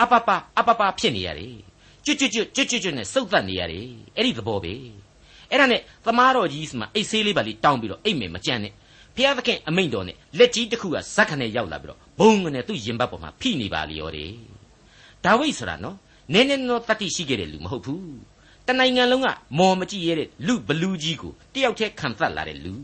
[0.00, 1.56] အပပအပပဖြစ်နေရတယ်
[2.04, 3.86] ကျွတ်ကျွတ်ကျွတ်ကျွတ်ကျွတ်နဲ့စုပ်သက်နေရတယ်
[4.16, 4.74] အဲ့ဒီသဘောပဲ
[5.50, 8.72] အဲ့ဒါနဲ့သမားတော်ကြီးစမှာအိတ်ဆေးလေးပါလေးတောင်းပြီးတော့အိတ်မယ်မကြမ်းနဲ့
[9.16, 14.32] ဘုရားသခင်အမိန့်တော်နဲ့လက်ကြီးတစ်ခုကဇက်ခနဲ့ရောက်လာပြီးတော့ဘုံနဲ့သူ့ရင်ဘတ်ပေါ်မှာဖိနေပါလေရောတယ်
[15.24, 15.96] ဒါဝိဒ်ဆိုတာနော်
[16.32, 18.02] နည်းနည်းတော့တတိရှိခဲ့တဲ့လူမဟုတ်ဘူး
[18.66, 22.74] တနိုင်ငံလုံးကမော်မကြည့်ရတဲ့လူဘလူးကြီးကိုတယောက်တည်းခံသတ်လာတဲ့လူ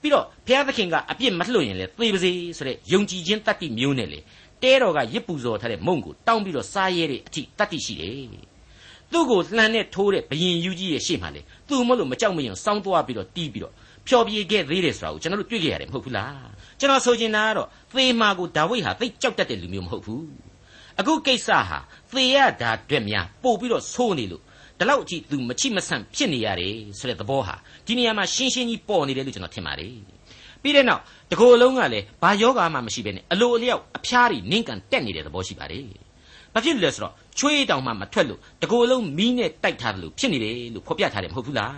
[0.00, 4.18] ဘပြီးတော့ဘုရားသခင်ကအပြစ်မလွတ်ရင်လေသေပါစေဆိုတဲ့ယုံကြည်ခြင်းတတ္တိမျိုးနဲ့လေ
[4.62, 8.26] တဲတော်ကရစ်ပူဇော်ထားတဲ့မုံကိုတောင်းပြီးတော့စားရဲတဲ့အထိတတ္တိရှိတယ်
[9.12, 13.72] သူ့ကိုလှန်နဲ့ထိုးတဲ့ဘယင်ယူကြီးရဲ့ရှေ့မှာလေသူ့မလို့မကြောက်မရင်စောင်းသွားပြီးတော့တီးပြီးတော့
[14.08, 16.48] ဖျော်ပြေခဲ့သေးတယ်ဆိုတာကိုကျွန်တော်တို့တွေ့ကြရတယ်မဟုတ်ဘူးလား
[16.78, 20.26] ကျွန်တော်ဆိုချင်တာကတော့သေမာကိုဒါဝိဒ်ဟာသိကြောက်တတ်တဲ့လူမျိုးမဟုတ်ဘူး
[21.00, 21.78] အခုကိစ္စဟာ
[22.10, 24.42] သေရတာအတွက်များပို့ပြီးတော့ဆိုးနေလို့
[24.78, 27.54] ဒီလောက်အထိသူမချိမဆန့်ဖြစ်နေရတယ်ဆိုတဲ့သဘောဟာ
[27.86, 29.94] ဒီနေရာမှာရှင်းရှင်းကြီးပေါ်နေတယ်လို့ကျွန်တော်ထင်ပါတယ်
[30.62, 35.84] ပြီးတဲ့နောက်တကိုယ်လုံးကလည်းဘာယောဂမှမရှိဘဲနဲ့အလိုအလျောက်အဖျားတွေနင်းကန်တက်နေတဲ့သဘောရှိပါတယ်
[36.54, 41.74] ဘာဖြစ်လို့လဲဆိုတော့ချွေးတောင်မှမထွက်လို့တကိုယ်လုံးမီးနဲ့တိုက်ထားတယ်လို့ဖြစ်နေတယ်လို့ဖော်ပြထားတယ်မဟုတ်ဘူးလား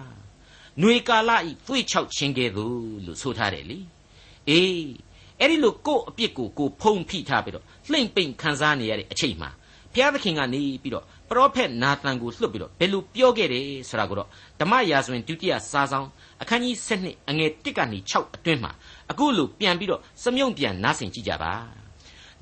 [0.80, 3.78] ຫນွေကာလဤသွေ့ချောက်ခြင်းကဲ့သို့လို့ဆိုထားတယ်လေ
[4.48, 4.70] အေး
[5.40, 9.50] အဲ့ဒီလိုကို့အပြစ်ကိုကိုဖုံဖိထားပြီးတော့လှိမ့်ပိန်ခံစားနေရတဲ့အချိန်မှာ
[9.94, 14.28] ဘုရားသခင်ကနေပြီးတော့ပရောဖက်နာသန်ကိုလွှတ်ပြီးတော့ဘယ်လိုပြောခဲ့တယ်ဆိုတာကိုတော့
[14.60, 16.06] ဓမ္မရာဇဝင်ဒုတိယစာဆောင်
[16.42, 16.74] အခန်းကြီး
[17.04, 18.72] 7အငယ်1ကနေ6အတွင်းမှာ
[19.10, 21.52] အခုလိုပြန်ပြီးတော့စမြုံပြန်နားဆင်ကြည့်ကြပါ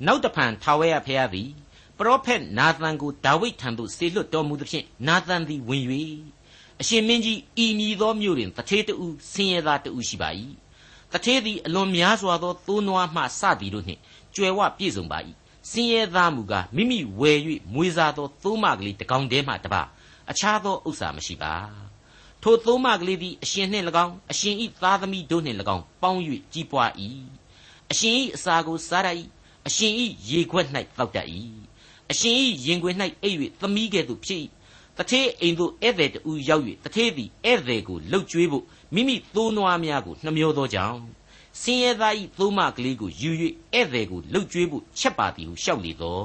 [0.05, 1.49] နောက်တဖန်ထာဝရဘုရားသည်
[1.97, 5.83] ပရောဖက်နာသန်ကိုဒါဝိဒ်ထံသို့ဆေလွတ်တော်မူသဖြင့်နာသန်သည်ဝင်၍
[6.81, 10.29] အရှင်မင်းကြီးဤမည်သောမြို့တွင်တထေးတူဆင်းရဲသားတူရှိပါ၏
[11.13, 14.01] တထေးသည်အလွန်များစွာသောသိုးနွားမှစသည်တို့နှင့်
[14.35, 15.19] ကြွယ်ဝပြည့်စုံပါ၏
[15.69, 17.39] ဆင်းရဲသားမူကားမိမိဝယ်၍
[17.73, 19.81] မွေးစားသောသိုးမကလေးတစ်ကောင်တည်းမှတပါ
[20.31, 21.53] အခြားသောဥစ္စာမရှိပါ
[22.41, 26.21] ထိုသိုးမကလေးသည်အရှင်နှင့်၎င်းအရှင်ဤသားသမီးတို့နှင့်၎င်းပေါင်း၍
[26.53, 26.91] ကြီးပွား၏
[27.91, 29.09] အရှင်ဤအစာကိုစားရ၏
[29.67, 30.65] အရှင်ဤရေခွက်၌
[30.97, 31.27] တောက်တတ်၏
[32.11, 34.41] အရှင်ဤရင်ခွင်၌အိပ်၍သမီးကဲ့သို့ဖြစ်၏
[34.97, 38.63] တထေးအိမ်သို့ဧည့်သည်တူရောက်၍တထေးသည်ဧည့်သည်ကိုလှုပ်ကြွေးဖို့
[38.95, 41.01] မိမိသိုးနွားများကိုနှမျောသောကြောင့်
[41.61, 46.21] ဆင်းရဲသားဤသိုးမကလေးကိုယူ၍ဧည့်သည်ကိုလှုပ်ကြွေးဖို့ချက်ပါသည်ဟုလျှောက်လေသော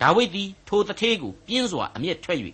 [0.00, 2.38] ဒါဝိဒ်သည်ထိုတထေးကိုပြင်းစွာအမျက်ထွက်၍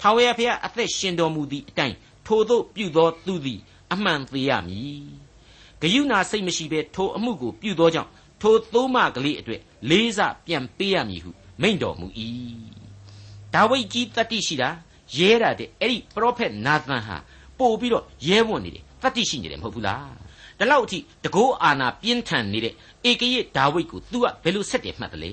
[0.00, 1.96] ထာဝရဘုရားအသက်ရှင်တော်မူသည့်အတိုင်း
[2.26, 3.60] ထိုသို့ပြုသောသူသည်
[3.92, 5.06] အမှန်သေးရမည်
[5.80, 8.10] ဂယုဏစိတ်မရှိဘဲထိုအမှုကိုပြုသောကြောင့်
[8.40, 9.60] ထိုသိုးမကလေးအတွက်
[9.90, 11.30] လေးစားပြန်ပေးရမည်ဟု
[11.62, 12.06] မိန့်တော်မူ၏
[13.54, 14.70] ဒါဝိဒ်ကြီးတတ္တိရှိတာ
[15.16, 17.16] ရဲတာတဲ့အဲ့ဒီပရောဖက်နာသန်ဟာ
[17.58, 20.12] ပို့ပြီးတော့ရဲဝံ့နေတယ်တတ္တိရှိနေတယ်မဟုတ်ဘူးလား
[20.58, 22.74] ဒီလောက်အထိတကောအာနာပြင်းထန်နေတဲ့
[23.08, 25.32] ဧကရဒါဝိဒ်ကို तू ကဘယ်လိုဆက်တယ်မှတ်တယ်လေ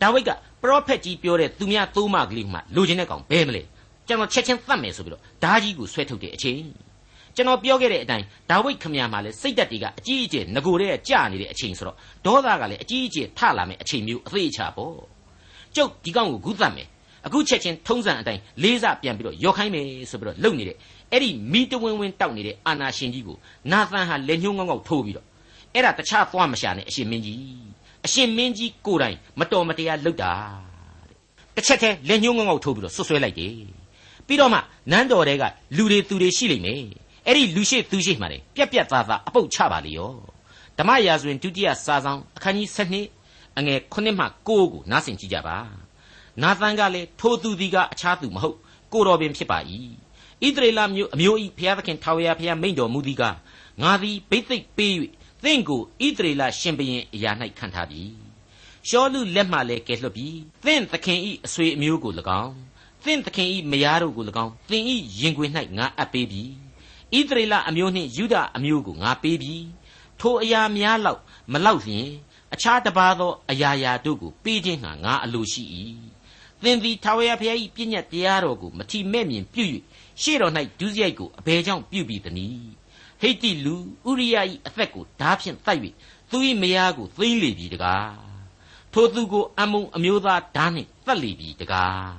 [0.00, 0.30] ဒါဝိဒ်က
[0.62, 3.62] ပရောဖက်ကြီးပြောတဲ့သူများသုံးမကလေးမှလိုချင်တဲ့ကောင်ဘဲမလဲ
[4.06, 6.66] ကျွန်တော်ချက်ချင်းသတ်မယ်ဆိုပြီးတော့ဓာကြီးကိုဆွဲထုတ်တဲ့အချိန်
[7.36, 11.96] ကျွန်တော်ပြောခဲ့တဲ့အတိုင်းဒါဝိဒ်ခမရမှာလဲစိတ်တက်တွေကအကြီးအကျယ်ငကိုတဲ့ကြာနေတဲ့အချိန်ဆိုတော့
[12.26, 14.98] ဒေါသကလည်းအကြီးအကျယ်ထလာမယ့်အချိန်မျိုးအသေးချာပေါ့
[15.76, 16.88] ကျုပ်ဒီကောင်ကိုဂုသတ်မယ်
[17.26, 20.76] အခုချက်ချင်းထုံးစံအတိုင်းလေးစားပြန်ပြီးတော့ရောခိုင်းမယ်ဆိုပြီးတော့လုပ်နေတဲ့
[21.12, 23.36] အဲ့ဒီမိတဝင်းဝင်းတောက်နေတဲ့အာနာရှင်ကြီးကို
[23.70, 25.26] နာသန်ဟာလက်ညှိုးငေါငေါထိုးပြီးတော့
[25.74, 27.40] အဲ့ဒါတခြားသွားမရှာနဲ့အရှင်မင်းကြီး
[28.06, 30.32] အရှင်မင်းကြီးကိုယ်တိုင်မတော်မတရားလုပ်တာ
[31.08, 31.16] တဲ့
[31.56, 33.52] တစ်ချက်တည်းလက်ညှိုးငေါငေါထိုးပြီးတော့ဆွဆွဲလိုက်တယ်
[34.26, 34.58] ပြီးတော့မှ
[34.90, 35.44] နန်းတော်တဲက
[35.76, 36.82] လူတွေသူတွေရှိလိမ့်မယ်
[37.26, 40.12] အဲ့ဒီလူရှိသူရှိမှလည်းပြက်ပြက်သားသားအပုတ်ချပါလေရော
[40.78, 42.68] ဓမ္မရာဇဝင်ဒုတိယစာဆောင်အခန်းကြီး
[43.14, 45.56] 7အငယ်9မှ9ကိုနားဆင်ကြည့်ကြပါ
[46.42, 48.56] နာသန်ကလည်းထိုသူသည်ကအခြားသူမဟုတ်
[48.92, 49.58] ကိုတော်ပင်ဖြစ်ပါ၏
[50.44, 53.22] ဣသရေလမျိုးအမျိုးဤဘုရားသခင်ထာဝရဘုရားမိန့်တော်မူသည်က
[53.82, 54.92] ငါသည်ဘိသိက်ပေး၍
[55.44, 58.02] သင်ကိုဣသရေလရှင်ဘရင်အရာ၌ခံထားပြီ
[58.88, 60.28] ရှောလူလက်မှလည်းကဲလွတ်ပြီ
[60.64, 62.54] သင်သခင်ဤအဆွေအမျိုးကို၎င်း
[63.04, 66.42] သင်သခင်ဤမယားတို့ကို၎င်းသင်ဤရင်ခွင်၌ငါအပ်ပေးပြီ
[67.18, 69.54] ဣသရေလအမျိုးနှင့်ယူဒအမျိုးကိုငါပေးပြီ
[70.20, 71.20] ထိုအရာများလောက်
[71.52, 72.08] မလောက်လျင်
[72.54, 75.64] အခြားတပါသောအရာရာတို့ကိုပေးခြင်းငါငါအလိုရှိ၏
[76.62, 79.64] သင်သည်ထာဝရဘုရား၏ပြည့်ညတ်တရားတော်ကိုမထီမဲ့မြင်ပြု၍
[80.21, 82.71] ရှေ့တော်၌ဒုစရိုက်ကိုအဘယ်ကြောင့်ပြုပြီးသနည်း
[83.21, 83.75] ဟိတ်တိလူ
[84.09, 85.81] ဥရိယ၏အသက်ကိုဓာဖြင့်တိုက်၍
[86.31, 88.15] သူ၏မယားကိုသိမ့်လေပြီတကား
[88.93, 92.15] ထိုသူကိုအမုံအမျိုးသားဓာနှင့်တတ်လေပြီတကား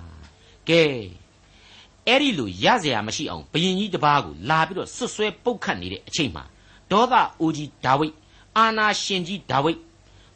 [0.68, 0.82] ကဲ
[2.06, 6.44] အဲ့ဒီလိုရเสียမရှိအောင်ဘယင်ကြီးတစ်ပါးကိုလာပြီးတော့ဆွတ်ဆွဲပုတ်ခတ်နေတဲ့အချိန်မှာ
[6.90, 8.14] ဒေါသအိုကြီးဒါဝိဒ်
[8.56, 9.78] အာနာရှင်ကြီးဒါဝိဒ်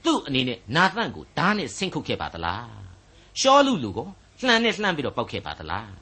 [0.05, 2.69] သူ့အနေနဲ့နာသန့်ကိုဓာနဲ့ဆင့်ခုတ်ခဲ့ပါသလား
[3.41, 4.09] ရှောလူလူကို
[4.47, 6.00] လှန်နဲ့လှမ်းပြီးတော့ပောက်ခဲ့ပါသလား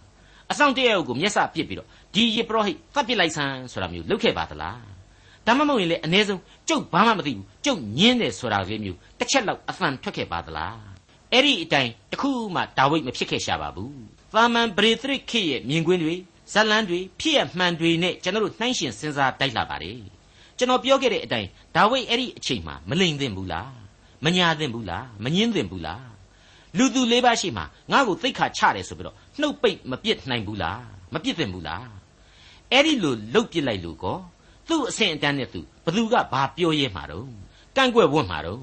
[0.51, 4.79] အဆောင်တရကိုမျက်စာပစ်ပြီးတော့ဒီယေပရောဟိတ်သတ်ပစ်လိုက်ဆန်းဆိုတာမျိုးလုပ်ခဲ့ပါသလား
[5.45, 10.77] ဒါမှမဟုတ်ရင်လေအ ਨੇ ဆုံးကျုပ်ဘာမှမသိဘူးကျုပ်ညင်းတယ်ဆိုတာလေးမျိုးတစ်ချက်လောက်အဖန်ထွက်ခဲ့ပါသလား
[11.33, 13.99] အဲ့ဒီအတိုင်းတခုမှဒါဝိဒ်မဖြစ်ခဲ့ရှာပါဘူး
[14.33, 16.15] သာမန်ဗရေသရစ်ခေရဲ့မြင်ကွင်းတွေ
[16.53, 19.97] ဇလန်းတွေဖြစ်ရမှန်တွေနဲ့ကျွန်တော်တို့နှိုင်းရှင်စဉ်းစားတိုက်လာပါတယ်
[20.57, 23.69] ကျွန်တော်ပြောခဲ့တဲ့အတိုင်းဒါဝိဒ်အဲ့ဒီအချိန်မှာမလိမ်သင့်ဘူးလား
[24.25, 26.03] မညာသင့်ဘူးလားမငင်းသင့်ဘူးလား
[26.77, 30.81] လူသူလေးပါးရှိမှငါ့ကိုသိခါချတယ်ဆိုပြီးတော့ နှုတ်ပိတ်မပြစ်နိုင်ဘူးလား
[31.13, 31.87] မပြစ်သင့်ဘူးလား
[32.71, 34.17] အဲ့ဒီလိုလှုပ်ပစ်လိုက်လို့ကော
[34.67, 37.27] သူ့အဆင့်အတန်းနဲ့သူဘသူကဘာပြောရဲမှာတော့
[37.75, 38.61] ကန့်ကွက်ဝတ်မှာတော့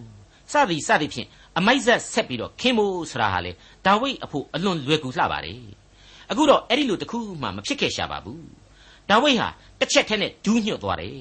[0.52, 3.52] စသည်စသည်ဖြင့်အမိုက်ဆက်ဆက်ပြီးတော့ခင်းဖို့ဆိုတာဟာလေ
[3.86, 5.60] ဒါဝိဒ်အဖို့အလွန်လွယ်ကူလှပါတယ်
[6.30, 8.46] အခုတော့အဲ့ဒီလိုတခုမှမဖြစ်ခဲ့ရှာပါဘူး
[9.10, 9.48] ဒါဝိဒ်ဟာ
[9.80, 11.18] တစ်ချက်တည်းနဲ့ဒူးညွတ်သွားတယ်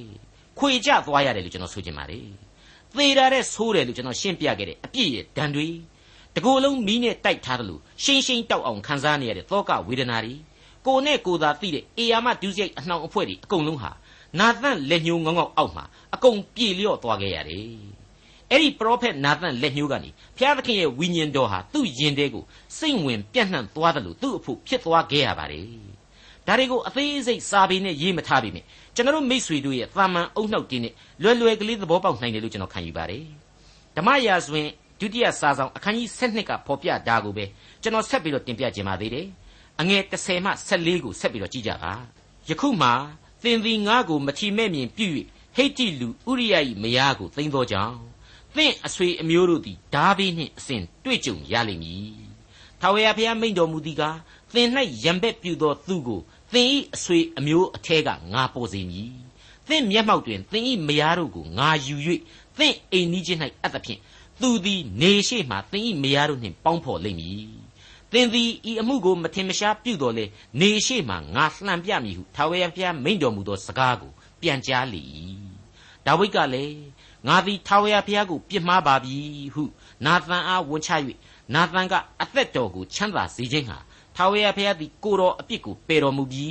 [0.60, 2.28] ခွေကြသွားရတယ်လို့ကျွန်တော်ဆိုချင်ပါတယ်
[2.96, 5.68] သေတာတဲ့ဆိုးတယ်လို့ကျွန်တော်ရှင်းပြခဲ့တဲ့အပြည့်ရဲ့ဒဏ်တွေ
[6.36, 10.34] တကိုယ်လုံးမီးနဲ့တိုက်ထားတယ်လို့ရှင်းရှင်းတောက်အောင်ခံစားနေရတဲ့သောကဝေဒနာတွေ
[10.86, 13.92] ကိုနဲ့ကိုသာသိတဲ့အေယာမဒုစရိုက်အနှောင်အဖွဲ့တွေအကုန်လုံးဟာ
[14.40, 17.68] နာသန့်လက်ညှိုးငေါငေါအောက်မှာအကုန်ပြေလျော့သွားခဲ့ရတယ်
[18.52, 22.44] အဲ့ဒီပရောဖက်နာသန့်လက်ညှိုးကနေဘုရားသခင်ရဲ့ဝိညာဉ်တော်ဟာသူ့ယင်တဲကို
[22.78, 25.66] စိတ်ဝင်ပြန့်နှံ့သွားတယ်လို့သူ့အဖို့ဖြစ်သွားခဲ့ရပါတယ်
[26.48, 30.94] ဒါတွေကိုအသေးစိတ်စာပေနဲ့ရေးမထားပြီမြင်ကျွန်တော်မိษွေတို့ရဲ့သာမန်အုံနှောက်တင်းနဲ့
[31.24, 33.24] လွယ်လွယ်ကလေးသဘောပေါက်နိုင်တယ်လို့ကျွန်တော်ခံယူပါတယ်
[33.98, 34.68] ဓမ္မရာဇဝင်
[35.00, 37.46] ဒုတိယစာဆောင်အခန်းကြီး7ကဖော်ပြတာကိုပဲ
[37.82, 39.28] ကျွန်တော်ဆက်ပြီးတော့တင်ပြခြင်းပါသေးတယ်
[39.82, 41.94] အငယ်30မှ14ကိုဆက်ပြီးတော့ကြည့်ကြပါ
[42.50, 42.90] ယခုမှ
[43.44, 45.08] သင်သည်ငါ့ကိုမချီမဲ့မြင်ပြု၍
[45.56, 47.98] ဟိတ်တိလူဥရိယ၏မယားကိုသိမ်းသောကြောင့်
[48.56, 52.14] သင်အဆွေအမျိုးတို့သည်ဓာဘေးနှင့်အစဉ်တွေ့ကြုံရလိမ့်မည်
[52.82, 54.18] ထာဝရဘုရားမိန့်တော်မူသည်ကား
[54.54, 54.70] သင်၌
[55.04, 56.20] ရံပက်ပြုသောသူကို
[56.54, 59.12] သင်၏အဆွေအမျိုးအထဲကငါပေါ်စေမည်
[59.68, 61.96] သင်မျက်မှောက်တွင်သင်၏မယားတို့ကိုငါယူ၍
[62.58, 64.00] သင်အိမ်နီးချင်း၌အပ်သဖြင့်
[64.42, 67.48] သူသည်နေရှိမှသင်၏မယားတို့နှင့်ပေါင်းဖော်လိမ့်မည်
[68.12, 70.26] သင်သည်ဤအမှုကိုမထင်မရှားပြုတော်လေ
[70.62, 75.02] နေရှိမှငါလှန်ပြမည်ဟုထာဝရဘုရားမိန့်တော်မူသောစကားကိုပြန်ကြားလေ၏
[76.06, 76.78] ဒါဝိဒ်ကလည်း
[77.28, 79.18] ငါသည်ထာဝရဘုရားကိုပြစ်မှားပါပြီ
[79.54, 79.64] ဟု
[80.06, 80.92] နာသန်အားဝန်ချ၍
[81.54, 83.78] နာသန်ကအသက်တော်ကိုချမ်းသာစေခြင်းဟာ
[84.16, 86.48] ထာဝရဘုရားသည်ကိုတော်အပြစ်ကိုပယ်တော်မူပြီ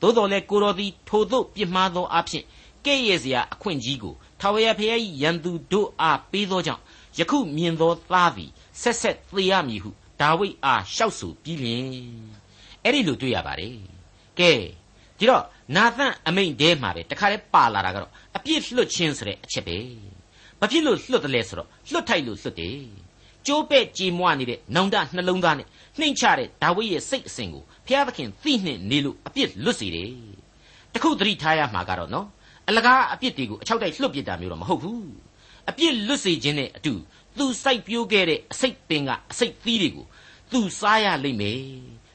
[0.00, 2.44] သို့တော်လည်းကိုတော်သည်ထိုသို့ပြစ်မှားသောအဖြစ်
[2.86, 6.82] ကဲ့ရဲ့စရာအခွင့်ကြီးကိုထာဝရဘုရား၏ရန်သူတို့အားပေးသောကြောင့်
[7.18, 8.50] ယခုမြင်သောသားသည်
[8.82, 11.88] ဆက်ဆက်သေရမည်ဟုဒါဝိဒ်အားလျှောက်ဆိုပြီးလျင်
[12.82, 13.76] အဲ့ဒီလိုတွေ့ရပါတယ်
[14.38, 14.52] ကဲ
[15.18, 15.44] ဒီတော့
[15.76, 19.78] နာသန်အမိန်တဲမှာပဲတခါလဲပါလာတာကတော့အပြစ်လွတ်ခြင်းဆိုတဲ့အချက်ပဲ
[20.60, 22.78] ဘာဖြစ်လို့လွတ်တယ်လဲဆိုတော့လွတ်ထိုက်လို့လွတ်တယ်
[23.46, 25.66] ကျိုးပဲ့ကြေမွနေတဲ့နောင်တနှလုံးသားနဲ့
[25.98, 30.10] နှိမ့်ချတဲ့ဒါဝိဒ်ရဲ့စိတ်အစဉ်ကိုဘုရားသခင်သိနှင့်နေလို့အပြစ်လွတ်စေတယ်
[30.94, 32.26] တခုသတိထားရမှာကတော့နော်
[32.68, 35.23] အလကားအပြစ်တွေကိုအချောက်တိုက်လွတ်ပစ်တာမျိုးတော့မဟုတ်ဘူး
[35.68, 36.94] အပြစ်လွတ်စေခြင်းနဲ့အတူ
[37.38, 40.06] သူစိုက်ပျိုးခဲ့တဲ့အစိတ်ပင်ကအစိတ်သီးတွေကို
[40.52, 41.60] သူစားရလိမ့်မယ်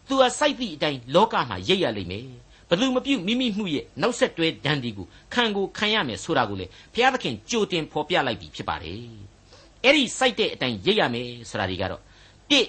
[0.08, 2.28] သူကစိုက်သည့်အတိုင်းလောကမှာရိပ်ရလိမ့်မယ်
[2.70, 9.04] ဘသူမပြုတ်မိမိမှုရဲ့နောက်ဆက်တွဲဒဏ်ဒီကိုခံကိုခံရမယ်ဆိုတာကိုလေဘုရားသခင်ကြိုတင်ဖော်ပြလိုက်ပြီဖြစ်ပါတယ်
[9.84, 12.02] အဲ့ဒီစိုက်တဲ့အတိုင်းရိပ်ရမယ်ဆိုတာဒီကတော့
[12.52, 12.68] တစ်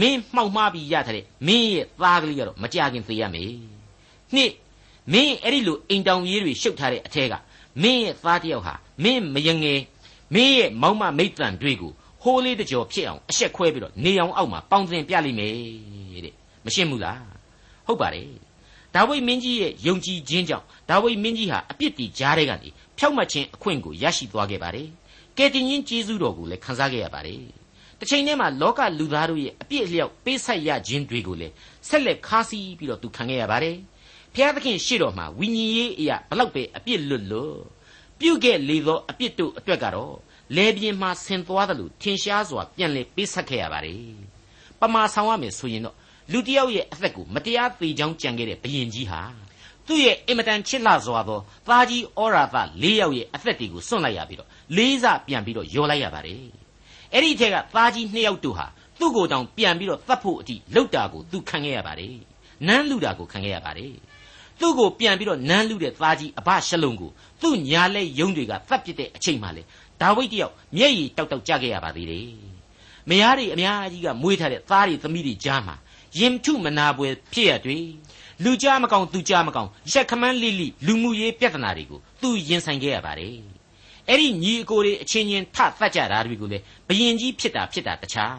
[0.00, 3.52] မင်းမှောက်မှားပြီးရထားတဲ့မင်းရဲ့သားကလေးကတော့မကြခင်သေရမယ်
[4.34, 4.52] နှစ်
[5.12, 7.34] မင်းအဲ့ဒီလိုအိမ်တောင်ရေးတွေရှုပ်ထားတဲ့အထက်က
[7.82, 9.80] မင်းရဲ့သားတယောက်ဟာမင်းမယငယ်
[10.34, 15.52] မင်းရဲ့မောင်မမိတ်တန်တွေကိုဟိုးလေးတကြောဖြစ်အောင်အဆက်ခွဲပြီးတော့နေအောင်အောက်မှာပေါင်းတင်ပြလိမ့်မယ်
[16.24, 17.22] တဲ့မရှင်းဘူးလား
[17.86, 18.28] ဟုတ်ပါတယ်
[18.94, 24.88] ဒါဝိဒ်မင်းကြီးရဲ့ယုံကြည်ခြင်းကြောင့်ဒါဝိဒ်မင်းကြီးဟာအပြစ်တီကြားတဲ့ကနေဖြောက်မှတ်ခြင်းအခွင့်ကိုရရှိသွားခဲ့ပါတယ်
[25.36, 27.42] ကယ်တင်ရှင်ကျေးဇူးတော်ကိုလည်းခံစားခဲ့ရပါတယ်
[27.98, 31.54] တစ်ချိန်တည်းမှာလောကလူသားတို့ရဲ့အပြစ်အလျောက်ပေးဆက်ရခြင်းတွေကိုလည်း
[31.88, 33.76] ဆက်လက်ခါးစီးပြီးတော့သူခံခဲ့ရပါတယ်
[34.34, 37.60] ဖျားသခင်ရှေ့တော်မှာဝိညာဉ်ရေးအရာဘလောက်ပဲအပြစ်လွတ်လွတ်
[38.20, 40.14] ပြုတ်ခဲ့လေသောအပြစ်တို့အတွက်ကတော့
[40.56, 44.14] လေပြင်းမှာဆင်သွားတယ်လို့ထင်ရှားစွာပြန်လေပေးဆက်ခဲ့ရပါတယ်
[44.80, 45.96] ပမာဆောင်ရမယ်ဆိုရင်တော့
[46.32, 49.20] လူတယောက်ရဲ့အသက်ကိုမတရားသေချောင်းကြံခဲ့တဲ့ဘယင်ကြီးဟာ
[49.86, 56.44] သူ့ရဲ့အင်မတန်ချစ်လှစွာသောသားကြီးဩရာသ၄ယောက်ရဲ့အသက်တွေကိုစွန့်လိုက်ရပြီးတော့လေးစပြန်ပြီးတော့ယောလိုက်ရပါတယ်
[57.12, 58.66] အဲ့ဒီထက်ကသားကြီးနှစ်ယောက်တို့ဟာ
[58.98, 62.16] သူ့ကိုယ်တောင်ပြန်ပြီးတော့သတ်ဖို့အထိလှုပ်တာကိုသူခံခဲ့ရပါတယ်
[62.66, 63.92] နန်းလူတာကိုခံခဲ့ရပါတယ်
[64.60, 67.10] သူ့ကိုပြန်ပြီးတော့နန်းလူတဲ့သားကြီးအဘရှလုံကို
[67.42, 69.62] သူ့ညာလက်ယုံတွေကသတ်ပစ်တဲ့အချိန်မှလေ
[70.00, 72.28] ဒါဝိဒ်တယောက်မျက်ရည်တောက်တောက်ကြခဲ့ရပါသေးတယ်
[73.08, 75.76] မယားတွေအများကြီးကမွေးထားတဲ့သားတွေသမီးတွေကြားမှာ
[76.18, 77.78] ရင်ထုမနာပွဲဖြစ်ရတွေ
[78.44, 83.34] လူကြားမကောင်သူကြားမကောင်ရက်ခမန်းလိလိလူမှုရေးပြဿနာတွေကိုသူရင်ဆိုင်ခဲ့ရပါတယ်
[84.08, 88.38] အဲ့ဒီညီအကိုတွေအချင်းချင်းထသတ်ကြတာတွေကိုလေဘယင်ကြီးဖြစ်တာဖြစ်တာတခြား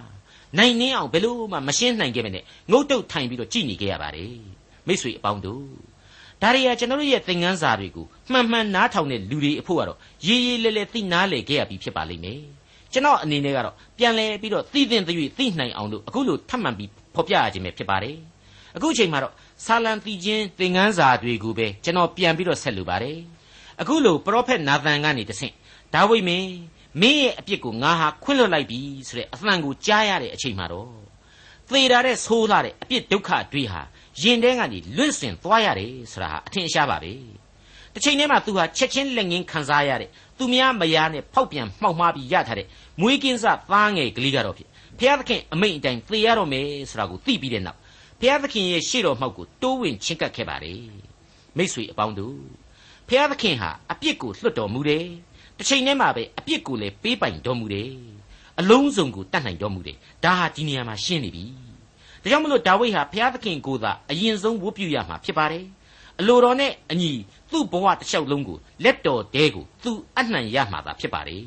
[0.57, 4.33] နိုင်နှင်းအောင်ဘယ်လို့မှမရှင်းနိုင်ခဲ့မနဲ့ငုတ်တုတ်ထိုင်ပြီးတော့ကြည်နေခဲ့ရပါတယ်
[4.87, 5.90] မိတ်ဆွေအပေါင်းတို့
[6.41, 12.41] ဒါရီယာကျွန်တော်တို့ရဲ့သင်ခန်းစာတွေကိုမှန်မှန်နားထောင်တဲ့လူတွေအဖို့ကတော့ရေးရေးလဲလဲသိနားလေခဲ့ရပြီဖြစ်ပါလိမ့်မယ်
[12.93, 18.15] ကျွန်တော်အနေနဲ့ကတော့ပြန်လဲပြီးတော့သိသိသိသိနိုင်အောင်လို့အခုလိုထပ်မံပြီးဖော်ပြရခြင်းပဲဖြစ်ပါတယ်
[18.75, 19.33] အခုအချိန်မှာတော့
[19.65, 23.17] ဆာလံတီချင်းသင်ခန်းစာတွေကိုပဲကျွန်တော်ပြန်ပြီးတော့ဆက်လိုပါတယ်
[23.81, 25.53] အခုလိုပရောဖက်နာသန်ကနေတဆင့်
[25.93, 26.49] ဒါဝိမင်း
[27.01, 30.89] မင်းရဲ့အပြစ်ကိုငါဟာခွင့်လွတ်လိုက်ပြီဆိုတဲ့အသံကိုကြားရတဲ့အချိန်မှာတော့
[31.69, 33.81] သေတာတဲ့ဆိုးလာတဲ့အပြစ်ဒုက္ခတွေဟာ
[34.21, 37.13] ရင်ထဲကနေလွင့်စင်သွားရတယ်ဆိုတာဟာအထင်ရှားပါပဲ
[37.93, 42.67] တစ်ချိန်တည်းမှာသူဟာချက်ချင်းလက်ငင်းခံစားရတဲ့သူများမယားနဲ့ဖောက်ပြန်မှောက်မှားပြီးရထားတဲ့
[43.01, 47.79] မွေးကင်းစသားငယ်ကလေးကတော့ဖြစ်ဘုရားသခင်အမိန့်အတိုင်းသေရတော့မယ်ဆိုတာကိုသိပြီးတဲ့နောက်
[48.19, 50.81] ဘုရားသခင်ရဲ့ရှေ့တော်မှောက်ကိုတိုးဝင်ချင်းကပ်ခဲ့ပါတယ်
[51.57, 52.37] မိษွေအပေါင်းတို့
[53.07, 55.05] ဘုရားသခင်ဟာအပြစ်ကိုလွတ်တော်မူတယ်
[55.57, 57.91] တစ်ချိန်တည်းမှာပဲအပြစ်ကိုလည်းပေးပိုင်တော်မူတယ်
[58.59, 61.45] အလုံးစုံကိုတတ်နိုင်တော်မူတယ်ဒါဟာဒီနေရာမှာရှင်းနေပြီ
[62.23, 65.65] ဒါကြောင့်မလို့ဒါဝိဒ်ဟာဘုရားသခင်ကိုသာအရင်ဆုံးဝတ်ပြုရမှာဖြစ်ပါတယ်
[66.19, 67.11] အအလိုတော်နဲ့အညီ
[67.51, 71.43] သူ့ဘဝတစ်လျှောက်လုံးကိုလက်တော်တဲကိုသူအနှံရမှာသာဖြစ်ပါတယ်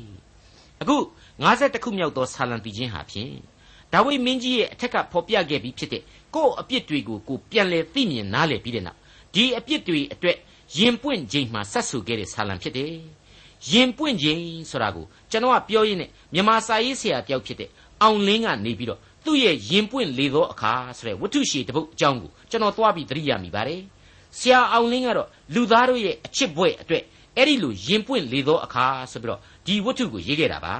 [0.81, 0.97] အခု
[1.43, 3.33] 52ခုမြောက်သောဆာလံတီချင်းဟာဖြင့်
[3.93, 6.03] ဒါဝိမင်းကြီးရဲ့အထက်ကဖော်ပြခဲ့ပြီးဖြစ်တဲ့
[6.35, 8.99] ကိုယ့်အပြစ်တွေကိုကိုပြန်လဲသိမြင်နားလည်ပြီးတဲ့နောက်
[9.33, 10.37] ဒီအပြစ်တွေအတွက်
[10.77, 12.93] ရင်ပွင့်ခြင်းမှာဆက်ဆူခဲ့တဲ့ဆာလံဖြစ်တယ်
[13.71, 17.69] ရင်ပွင့်ခြင်းဆိုတာကိုကျွန်တော်ကပြောရင်းနဲ့မြန်မာစာရေးဆရာတယောက်ဖြစ်တဲ့
[18.01, 23.81] အောင်လင်းကနေပြီးတော့ သူ့ရဲ့ရင်ပွင့်လေသောအခါဆိုတဲ့ဝတ္ထုရှည်တစ်ပုဒ်အကြောင်းကိုကျွန်တော်သွားပြီးသတိရမိပါတယ်
[24.37, 27.03] ဆရာအောင်လင်းကတော့လူသားတို့ရဲ့အချစ်ဘွဲ့အတွက်
[27.37, 30.75] အဲ့ဒီလိုရင်ပွင့်လေသောအခါဆိုပြီးတော့ဒီဝတ္ထုကိုရေးခဲ့တာပါ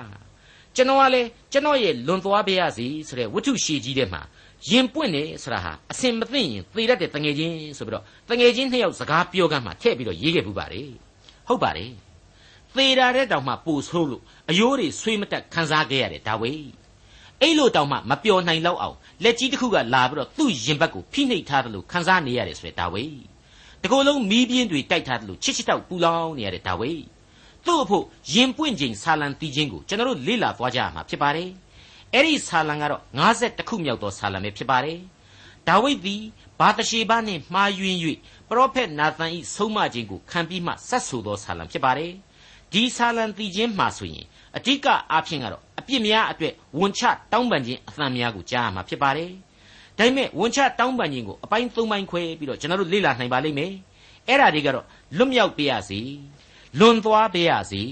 [0.75, 4.21] ကျွန်တော်ကလည်းကျွန်တော်ရဲ့လွန်သွားပါရစေဆိုတဲ့ဝတ္ထုရှည်ကြီးထဲမှာ
[4.69, 10.89] ရင်ပွင့်နေဆိုတာဟာအစင်မသိရင်သေတတ်တဲ့တငယ်ချင်းဆိုပြီးတော့တငယ်ချင်းနှစ်ယောက်စကားပြောကမ်းမှထည့်ပြီးတော့ရေးခဲ့ဘူးပါတယ်
[11.47, 11.91] ဟုတ်ပါတယ်
[12.75, 16.51] သေတာတဲ့တောင်မှပိုဆိုးလို့အယိုးတွေဆွေးမတက်ခံစားခဲ့ရတယ်ဒါဝိ
[17.41, 23.03] အဲ့လိုတောင်မှမပျော်နိုင်လောက်အောင်လက်ကြီးတစ်ခုကလာပြီးတော့သူ့ရင်ဘတ်ကိုဖိနှိပ်ထားတယ်လို့ခံစားနေရတယ်ဆိုတဲ့ဒါဝိ
[23.83, 26.91] တကိုယ်လုံးမီးပြင်းတွေတိုက်ထားတယ်လို့ချစ်ချစ်တောက်ပူလောင်နေရတဲ့ဒါဝိ
[27.65, 31.49] သူ့အဖို့ရင်ပွင့်ခြင်းဆာလံတီးခြင်းကိုကျွန်တော်တို့လေ့လာသွားကြရမှာဖြစ်ပါတယ်
[32.13, 33.01] အဲ့ဒီဆာလံကတော့
[33.35, 34.99] 50ခုမြောက်သောဆာလံပဲဖြစ်ပါတယ်
[35.67, 36.21] ဒါဝိဒ်သည်
[36.59, 37.97] ဘာတရှေဘနှင့်မှားယွင်း၍
[38.49, 42.11] ပရောဖက်နာသန်၏ဆုံးမခြင်းကိုခံပြီးမှဆက်ဆိုသောဆာလံဖြစ်ပါတယ်
[42.73, 44.25] ဒီဆာလံတီးခြင်းမှာဆိုရင်
[44.57, 47.01] အဓိကအားဖြင့်ကတော့အပြစ်များအတွက်ဝန်ချ
[47.31, 49.31] တောင်းပန်ခြင်းအသံများကိုကြားရမှာဖြစ်ပါတယ်။
[49.97, 53.71] ဒါပေမဲ့ဝန်ချတောင်းပန်ခြင်းကိုအပိုင်း၃ပိုင်းခွဲပြီးတော့ကျွန်တော်တို့လေ့လာနိုင်ပါလိမ့်မယ်။
[54.27, 54.85] အဲ့ဒါတွေကတော့
[55.17, 55.99] လွတ်မြောက်ပေးရစီ၊
[56.79, 57.83] လွန်သွားပေးရစီ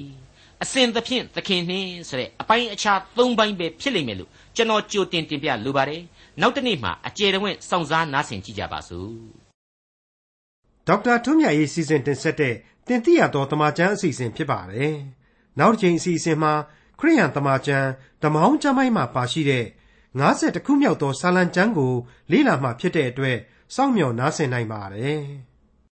[0.63, 6.01] အစဉ်သဖြင့်သခင်နှင်းဆိုတဲ့အပိုင်းအခြား၃ပိုင်းပဲဖြစ်လိမ့်မယ်လို့ကျွန်တော်ကြိုတင်တင်ပြလိုပါတယ်။
[6.41, 9.13] နောက်တစ်နေ့မှာအကျေတဝင့်စောင့်စားနားဆင်ကြကြပါစို့။
[10.87, 12.53] ဒေါက်တာထွန်းမြတ်ရေးစီစဉ်တင်ဆက်တဲ့
[12.87, 14.93] တင်ပြရတော်တမချန်းအစီအစဉ်ဖြစ်ပါတယ်။
[15.59, 16.53] နောက်တစ်ချိန်အစီအစဉ်မှာ
[16.99, 17.85] ခရိယန်တမန်ကျန်
[18.23, 19.65] ဓမ္မဟောင်းကျမ်းပိုင်းမှာပါရှိတဲ့
[20.11, 21.93] 50တခုမြောက်သောစာလံကျမ်းကို
[22.31, 23.37] လေ့လာမှဖြစ်တဲ့အတွက်
[23.75, 25.21] စောင့်မျှော်နားဆင်နိုင်ပါတယ်။